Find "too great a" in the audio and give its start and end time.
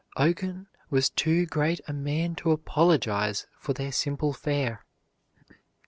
1.11-1.93